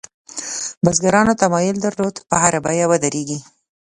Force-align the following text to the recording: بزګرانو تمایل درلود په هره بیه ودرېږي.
بزګرانو 0.83 1.33
تمایل 1.41 1.77
درلود 1.85 2.15
په 2.29 2.35
هره 2.43 2.59
بیه 2.65 2.85
ودرېږي. 2.89 3.39